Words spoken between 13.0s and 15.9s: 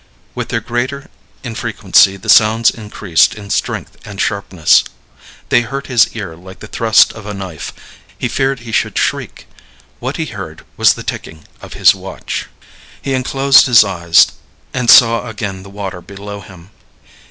unclosed his eyes and saw again the